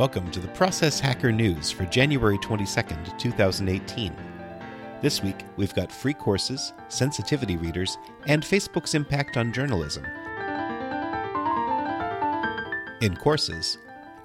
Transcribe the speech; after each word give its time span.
Welcome 0.00 0.30
to 0.30 0.40
the 0.40 0.48
Process 0.48 0.98
Hacker 0.98 1.30
News 1.30 1.70
for 1.70 1.84
January 1.84 2.38
22nd, 2.38 3.18
2018. 3.18 4.16
This 5.02 5.22
week, 5.22 5.44
we've 5.58 5.74
got 5.74 5.92
free 5.92 6.14
courses, 6.14 6.72
sensitivity 6.88 7.58
readers, 7.58 7.98
and 8.26 8.42
Facebook's 8.42 8.94
impact 8.94 9.36
on 9.36 9.52
journalism. 9.52 10.06
In 13.02 13.14
courses, 13.14 13.76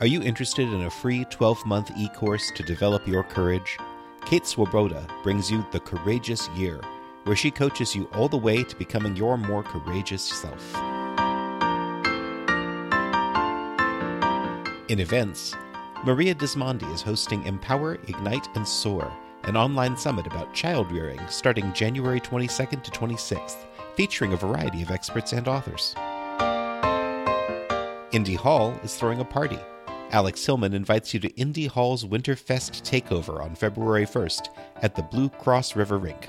are 0.00 0.08
you 0.08 0.20
interested 0.22 0.66
in 0.66 0.82
a 0.82 0.90
free 0.90 1.24
12 1.26 1.64
month 1.64 1.92
e 1.96 2.08
course 2.16 2.50
to 2.56 2.64
develop 2.64 3.06
your 3.06 3.22
courage? 3.22 3.78
Kate 4.26 4.46
Swoboda 4.46 5.06
brings 5.22 5.52
you 5.52 5.64
The 5.70 5.78
Courageous 5.78 6.48
Year, 6.48 6.80
where 7.22 7.36
she 7.36 7.52
coaches 7.52 7.94
you 7.94 8.06
all 8.14 8.28
the 8.28 8.36
way 8.36 8.64
to 8.64 8.74
becoming 8.74 9.14
your 9.14 9.38
more 9.38 9.62
courageous 9.62 10.24
self. 10.24 10.89
In 14.90 14.98
events, 14.98 15.54
Maria 16.04 16.34
Dismondi 16.34 16.92
is 16.92 17.00
hosting 17.00 17.44
Empower, 17.44 17.94
Ignite, 18.08 18.48
and 18.56 18.66
Soar, 18.66 19.16
an 19.44 19.56
online 19.56 19.96
summit 19.96 20.26
about 20.26 20.52
child 20.52 20.90
rearing 20.90 21.20
starting 21.28 21.72
January 21.72 22.18
22nd 22.18 22.82
to 22.82 22.90
26th, 22.90 23.66
featuring 23.94 24.32
a 24.32 24.36
variety 24.36 24.82
of 24.82 24.90
experts 24.90 25.32
and 25.32 25.46
authors. 25.46 25.94
Indy 28.10 28.34
Hall 28.34 28.72
is 28.82 28.96
throwing 28.96 29.20
a 29.20 29.24
party. 29.24 29.60
Alex 30.10 30.44
Hillman 30.44 30.74
invites 30.74 31.14
you 31.14 31.20
to 31.20 31.30
Indy 31.36 31.68
Hall's 31.68 32.04
Winterfest 32.04 32.82
takeover 32.82 33.40
on 33.40 33.54
February 33.54 34.06
1st 34.06 34.48
at 34.82 34.96
the 34.96 35.04
Blue 35.04 35.28
Cross 35.28 35.76
River 35.76 35.98
Rink. 35.98 36.26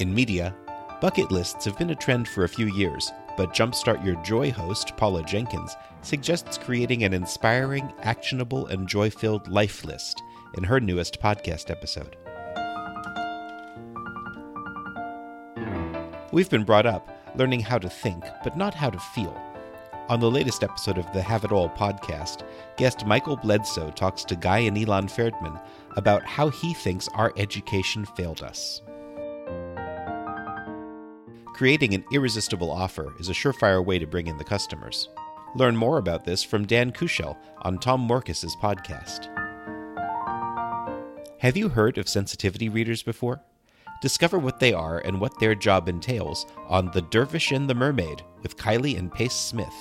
In 0.00 0.12
media, 0.12 0.56
Bucket 1.02 1.32
lists 1.32 1.64
have 1.64 1.76
been 1.76 1.90
a 1.90 1.96
trend 1.96 2.28
for 2.28 2.44
a 2.44 2.48
few 2.48 2.66
years, 2.66 3.10
but 3.36 3.52
Jumpstart 3.52 4.06
Your 4.06 4.14
Joy 4.22 4.52
host, 4.52 4.96
Paula 4.96 5.24
Jenkins, 5.24 5.76
suggests 6.02 6.56
creating 6.56 7.02
an 7.02 7.12
inspiring, 7.12 7.92
actionable, 8.02 8.68
and 8.68 8.86
joy 8.86 9.10
filled 9.10 9.48
life 9.48 9.84
list 9.84 10.22
in 10.54 10.62
her 10.62 10.78
newest 10.78 11.20
podcast 11.20 11.72
episode. 11.72 12.16
We've 16.30 16.48
been 16.48 16.62
brought 16.62 16.86
up 16.86 17.10
learning 17.34 17.62
how 17.62 17.78
to 17.78 17.90
think, 17.90 18.22
but 18.44 18.56
not 18.56 18.72
how 18.72 18.90
to 18.90 19.00
feel. 19.00 19.36
On 20.08 20.20
the 20.20 20.30
latest 20.30 20.62
episode 20.62 20.98
of 20.98 21.12
the 21.12 21.22
Have 21.22 21.42
It 21.42 21.50
All 21.50 21.70
podcast, 21.70 22.46
guest 22.76 23.04
Michael 23.06 23.38
Bledsoe 23.38 23.90
talks 23.90 24.22
to 24.26 24.36
Guy 24.36 24.58
and 24.58 24.78
Elon 24.78 25.08
Ferdman 25.08 25.60
about 25.96 26.24
how 26.24 26.48
he 26.48 26.72
thinks 26.72 27.08
our 27.16 27.32
education 27.36 28.04
failed 28.04 28.44
us. 28.44 28.82
Creating 31.62 31.94
an 31.94 32.04
irresistible 32.10 32.72
offer 32.72 33.14
is 33.20 33.28
a 33.28 33.32
surefire 33.32 33.86
way 33.86 33.96
to 33.96 34.04
bring 34.04 34.26
in 34.26 34.36
the 34.36 34.42
customers. 34.42 35.08
Learn 35.54 35.76
more 35.76 35.98
about 35.98 36.24
this 36.24 36.42
from 36.42 36.66
Dan 36.66 36.90
Kuschell 36.90 37.36
on 37.58 37.78
Tom 37.78 38.00
Morkes's 38.00 38.56
podcast. 38.56 39.28
Have 41.38 41.56
you 41.56 41.68
heard 41.68 41.98
of 41.98 42.08
sensitivity 42.08 42.68
readers 42.68 43.04
before? 43.04 43.40
Discover 44.00 44.40
what 44.40 44.58
they 44.58 44.72
are 44.72 44.98
and 45.04 45.20
what 45.20 45.38
their 45.38 45.54
job 45.54 45.88
entails 45.88 46.46
on 46.66 46.90
The 46.90 47.02
Dervish 47.02 47.52
and 47.52 47.70
the 47.70 47.76
Mermaid 47.76 48.24
with 48.42 48.56
Kyeli 48.56 48.98
and 48.98 49.12
Pace 49.12 49.32
Smith. 49.32 49.72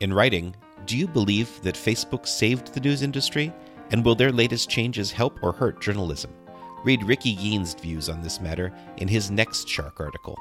In 0.00 0.14
writing, 0.14 0.56
do 0.86 0.96
you 0.96 1.06
believe 1.06 1.60
that 1.60 1.74
Facebook 1.74 2.26
saved 2.26 2.72
the 2.72 2.80
news 2.80 3.02
industry? 3.02 3.52
And 3.90 4.02
will 4.02 4.14
their 4.14 4.32
latest 4.32 4.70
changes 4.70 5.12
help 5.12 5.38
or 5.42 5.52
hurt 5.52 5.78
journalism? 5.82 6.32
Read 6.84 7.04
Ricky 7.04 7.30
Yean's 7.30 7.74
views 7.74 8.08
on 8.08 8.22
this 8.22 8.40
matter 8.40 8.72
in 8.96 9.06
his 9.06 9.30
next 9.30 9.68
Shark 9.68 10.00
article. 10.00 10.36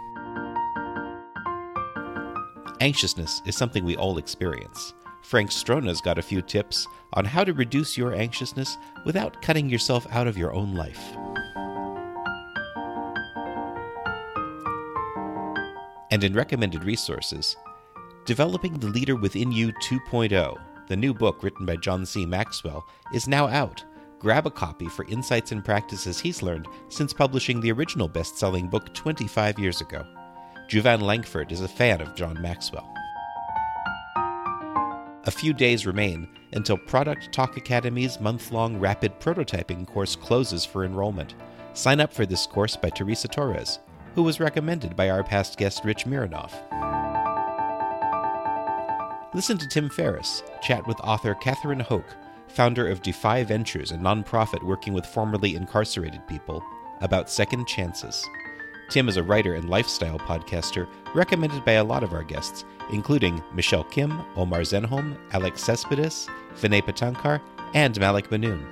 Anxiousness 2.79 3.43
is 3.45 3.55
something 3.55 3.85
we 3.85 3.95
all 3.95 4.17
experience. 4.17 4.95
Frank 5.21 5.51
Strona's 5.51 6.01
got 6.01 6.17
a 6.17 6.23
few 6.23 6.41
tips 6.41 6.87
on 7.13 7.25
how 7.25 7.43
to 7.43 7.53
reduce 7.53 7.95
your 7.95 8.15
anxiousness 8.15 8.75
without 9.05 9.39
cutting 9.43 9.69
yourself 9.69 10.07
out 10.09 10.25
of 10.25 10.35
your 10.35 10.51
own 10.51 10.73
life. 10.73 11.15
And 16.09 16.23
in 16.23 16.33
recommended 16.33 16.83
resources, 16.83 17.55
Developing 18.25 18.79
the 18.79 18.87
Leader 18.87 19.15
Within 19.15 19.51
You 19.51 19.71
2.0, 19.83 20.57
the 20.87 20.95
new 20.95 21.13
book 21.13 21.43
written 21.43 21.67
by 21.67 21.75
John 21.75 22.03
C. 22.03 22.25
Maxwell, 22.25 22.83
is 23.13 23.27
now 23.27 23.47
out 23.47 23.83
grab 24.21 24.45
a 24.45 24.51
copy 24.51 24.87
for 24.87 25.03
insights 25.05 25.51
and 25.51 25.65
practices 25.65 26.19
he's 26.19 26.43
learned 26.43 26.67
since 26.89 27.11
publishing 27.11 27.59
the 27.59 27.71
original 27.71 28.07
best 28.07 28.37
selling 28.37 28.67
book 28.67 28.93
25 28.93 29.57
years 29.57 29.81
ago. 29.81 30.05
Juvan 30.69 31.01
Langford 31.01 31.51
is 31.51 31.61
a 31.61 31.67
fan 31.67 31.99
of 32.01 32.13
John 32.13 32.39
Maxwell. 32.39 32.87
A 35.25 35.31
few 35.31 35.53
days 35.53 35.87
remain 35.87 36.27
until 36.53 36.77
Product 36.77 37.31
Talk 37.33 37.57
Academy's 37.57 38.19
month 38.19 38.51
long 38.51 38.79
rapid 38.79 39.19
prototyping 39.19 39.87
course 39.87 40.15
closes 40.15 40.65
for 40.65 40.85
enrollment. 40.85 41.33
Sign 41.73 41.99
up 41.99 42.13
for 42.13 42.27
this 42.27 42.45
course 42.45 42.75
by 42.75 42.89
Teresa 42.89 43.27
Torres, 43.27 43.79
who 44.13 44.21
was 44.21 44.39
recommended 44.39 44.95
by 44.95 45.09
our 45.09 45.23
past 45.23 45.57
guest 45.57 45.83
Rich 45.83 46.05
Mironov. 46.05 46.53
Listen 49.33 49.57
to 49.57 49.67
Tim 49.67 49.89
Ferriss 49.89 50.43
chat 50.61 50.85
with 50.85 50.99
author 50.99 51.33
Catherine 51.33 51.79
Hoke 51.79 52.15
founder 52.51 52.87
of 52.87 53.01
Defy 53.01 53.43
Ventures, 53.43 53.91
a 53.91 53.97
nonprofit 53.97 54.61
working 54.63 54.93
with 54.93 55.05
formerly 55.05 55.55
incarcerated 55.55 56.27
people, 56.27 56.63
about 57.01 57.29
second 57.29 57.65
chances. 57.67 58.27
Tim 58.89 59.07
is 59.07 59.17
a 59.17 59.23
writer 59.23 59.55
and 59.55 59.69
lifestyle 59.69 60.19
podcaster 60.19 60.87
recommended 61.15 61.63
by 61.63 61.73
a 61.73 61.83
lot 61.83 62.03
of 62.03 62.13
our 62.13 62.23
guests, 62.23 62.65
including 62.91 63.41
Michelle 63.53 63.85
Kim, 63.85 64.21
Omar 64.35 64.61
Zenhom, 64.61 65.17
Alex 65.31 65.63
Cespedes, 65.63 66.27
Vinay 66.55 66.81
Patankar, 66.81 67.41
and 67.73 67.97
Malik 67.99 68.29
Manoon. 68.29 68.67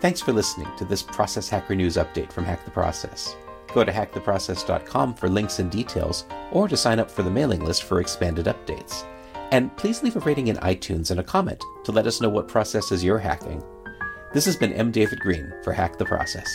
Thanks 0.00 0.20
for 0.20 0.32
listening 0.32 0.68
to 0.78 0.84
this 0.84 1.02
Process 1.02 1.48
Hacker 1.48 1.74
News 1.74 1.96
update 1.96 2.32
from 2.32 2.44
Hack 2.44 2.64
the 2.64 2.70
Process. 2.70 3.36
Go 3.74 3.84
to 3.84 3.92
hacktheprocess.com 3.92 5.14
for 5.14 5.28
links 5.28 5.58
and 5.58 5.70
details, 5.70 6.24
or 6.52 6.68
to 6.68 6.76
sign 6.76 6.98
up 6.98 7.10
for 7.10 7.22
the 7.22 7.30
mailing 7.30 7.64
list 7.64 7.84
for 7.84 8.00
expanded 8.00 8.46
updates. 8.46 9.04
And 9.50 9.74
please 9.76 10.02
leave 10.02 10.16
a 10.16 10.20
rating 10.20 10.48
in 10.48 10.56
iTunes 10.56 11.10
and 11.10 11.20
a 11.20 11.24
comment 11.24 11.62
to 11.84 11.92
let 11.92 12.06
us 12.06 12.20
know 12.20 12.28
what 12.28 12.48
processes 12.48 13.02
you're 13.02 13.18
hacking. 13.18 13.62
This 14.32 14.44
has 14.44 14.56
been 14.56 14.72
M. 14.74 14.90
David 14.90 15.20
Green 15.20 15.52
for 15.62 15.72
Hack 15.72 15.96
the 15.96 16.04
Process. 16.04 16.48